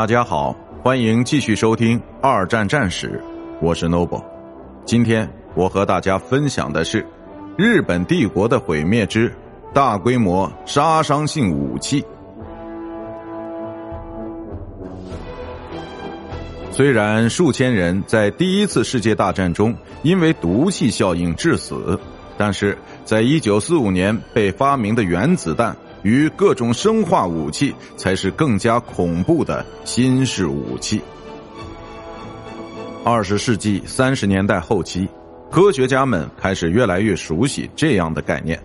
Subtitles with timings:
[0.00, 3.22] 大家好，欢迎继续收听《二战战史》，
[3.60, 4.24] 我是 Noble。
[4.86, 7.06] 今天我和大家分享的是
[7.58, 9.30] 日本帝国的毁灭之
[9.74, 12.02] 大规模杀伤性武器。
[16.72, 22.00] 虽然数千人在第一次世界大战中因为毒气效应致死，
[22.38, 25.76] 但是在一九四五年被发明的原子弹。
[26.02, 31.00] 与各种生化武器才是更加恐怖的新式武器。
[33.04, 35.08] 二十世纪三十年代后期，
[35.50, 38.60] 科学家们开始越来越熟悉这样的概念，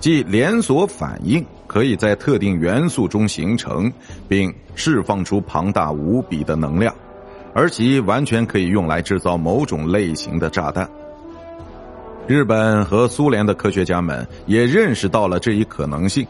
[0.00, 3.92] 即连锁反应可以在特定元素中形成，
[4.28, 6.94] 并释放出庞大无比的能量，
[7.54, 10.88] 而其完全可以用来制造某种类型的炸弹。
[12.26, 16.26] 日本和苏联的科学家们也认识到了这一可能性。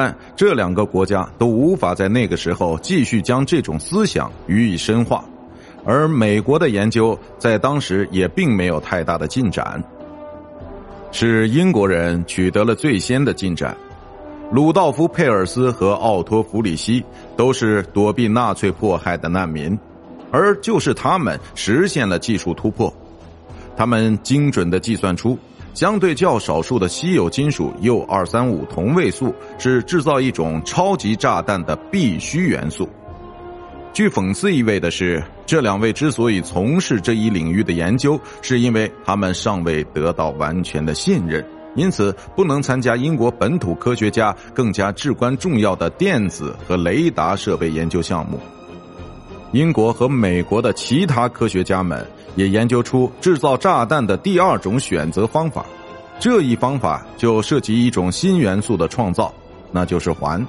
[0.00, 5.24] 但这两个国家都无法在那个时候继续将这种思想予以深化，
[5.84, 9.82] 而美国的研究在当时也并没有太大的进展。
[11.10, 13.76] 是英国人取得了最先的进展，
[14.52, 17.04] 鲁道夫·佩尔斯和奥托·弗里希
[17.36, 19.76] 都是躲避纳粹迫害的难民，
[20.30, 22.94] 而就是他们实现了技术突破，
[23.76, 25.36] 他们精准的计算出。
[25.74, 32.88] 相对较少数的稀有金属铀二三五同位素是制造一种超级炸弹的必须元素。
[33.92, 41.44] 具讽刺意味的是，这两位之所以从事这一领域的研究，是因为他们尚未得到完全的信任，
[41.74, 48.38] 因此不能参加英国本土科学家更加至关重要的电子和雷达设备研究项目。
[49.52, 52.06] 英国和美国的其他科学家们。
[52.36, 55.66] 也研究出制造炸弹的第二种选择方法，
[56.20, 59.34] 这一方法就涉及一种新元素的创造，
[59.72, 60.46] 那就是环，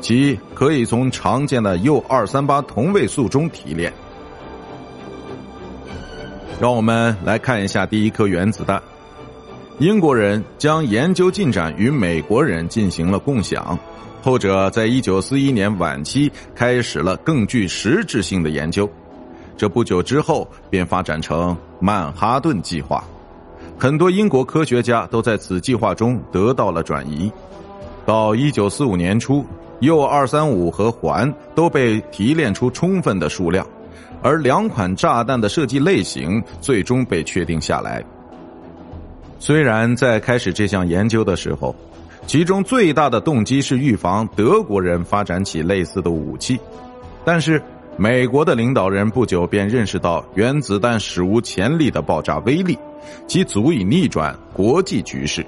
[0.00, 3.92] 其可以从常见的铀二三八同位素中提炼。
[6.58, 8.82] 让我们来看一下第一颗原子弹。
[9.78, 13.78] 英国人将研究进展与美国人进行了共享，
[14.22, 18.88] 后者在一九四一年晚期开始了更具实质性的研究。
[19.56, 23.04] 这不久之后便发展成曼哈顿计划，
[23.78, 27.30] 很多英国科学家都在此计划中得到了转移。
[28.06, 29.44] 到一九四五年初，
[29.80, 33.66] 铀二三五和环都被提炼出充分的数量，
[34.22, 38.02] 而两款炸弹的设计类型最终被确定下来。
[39.38, 41.74] 虽然在开始这项研究的时候，
[42.26, 46.58] 其中最大的动机是预防德国人发展起类似的武器，
[47.24, 47.62] 但是。
[47.96, 52.78] 美国的领导人不久便认识到原子弹史无前例的爆炸威力，
[53.26, 55.44] 其足以逆转国际局势。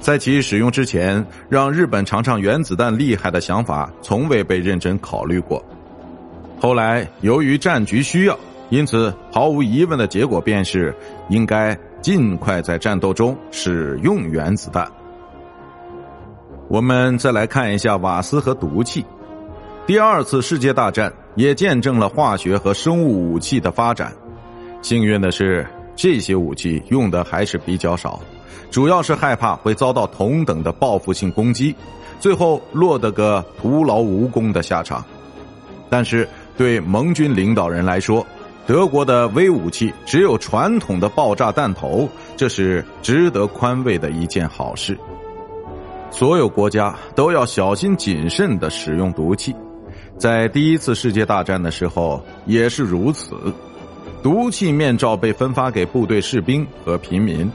[0.00, 5.62] 在其使用之前，让日本尝尝原子弹厉害的想法从未被认真考虑过。
[6.58, 8.38] 后来，由于战局需要，
[8.70, 10.94] 因此毫无疑问的结果便是
[11.28, 14.90] 应该尽快在战斗中使用原子弹。
[16.68, 19.04] 我们再来看一下瓦斯和毒气。
[19.86, 21.12] 第二次世界大战。
[21.38, 24.12] 也见证了化学和生物武器的发展。
[24.82, 25.64] 幸运的是，
[25.94, 28.18] 这些武器用的还是比较少，
[28.72, 31.72] 主要是害怕会遭到同等的报复性攻击，
[32.18, 35.04] 最后落得个徒劳无功的下场。
[35.88, 38.26] 但是对盟军领导人来说，
[38.66, 44.98] 德国的微武器只有传统的爆炸弹头，这是值得宽慰的一件好事。
[46.10, 49.54] 所有国家都要小心谨慎的使用毒气。
[50.16, 53.36] 在第一次世界大战的时候也是如此，
[54.22, 57.48] 毒气面罩被分发给部队士兵和平民。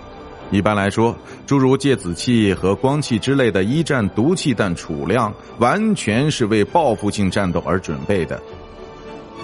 [0.49, 1.15] 一般来说，
[1.45, 8.39] 诸如芥子气和光气之类的一战毒气弹储量，完全是为报复性战斗而准备的。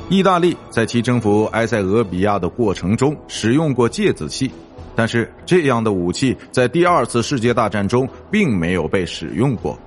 [0.08, 4.52] 意大利在其征服埃塞俄比亚的过程中使用过芥子气，
[5.00, 9.80] 但是这样的武器在第二次世界大战中并没有被使用过。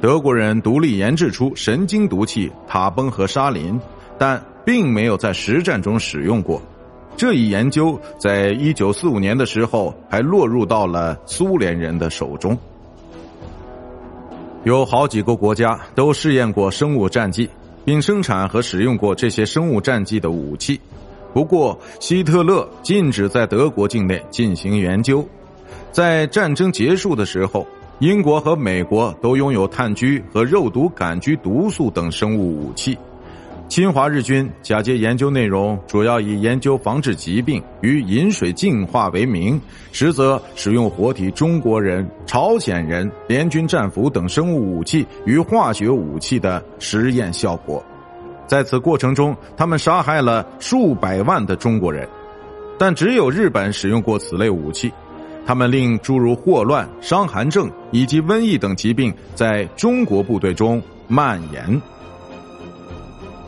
[0.00, 3.80] 德国人独立研制出神经毒气塔崩和沙林，
[4.18, 6.60] 但并没有在实战中使用过。
[7.16, 12.58] 这一研究在一九四五年的时候还落入到了苏联人的手中。
[14.64, 17.48] 有好几个国家都试验过生物战剂，
[17.84, 20.80] 并生产和使用过这些生物战剂的武器。
[21.32, 25.26] 不过，希特勒禁止在德国境内进行研究。
[25.90, 27.66] 在战争结束的时候。
[27.98, 32.98] 英国和美国都拥有炭疽和肉毒杆菌毒素等生物武器。
[33.68, 39.60] 侵华日军假借研究内容主要以研究防治疾病与饮水净化为名，
[39.92, 47.80] 实则使用活体中国人、朝鲜人联军战俘等生物武器与化学武器的实验效果。
[48.46, 52.08] 在此过程中，他们杀害了数百万的中国人，
[52.78, 54.92] 但只有日本使用过此类武器。
[55.44, 61.82] 他们令诸如霍乱、伤寒症以及瘟疫等疾病在中国部队中蔓延。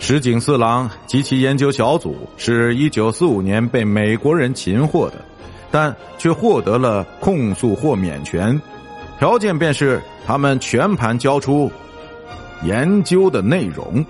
[0.01, 5.25] 石井四郎及其研究小组是一九四五年被美国人擒获的，
[5.71, 8.61] 但却获得了控诉或免权，
[9.21, 11.71] 条件便是他们全盘交出
[12.65, 14.05] 研究的内容。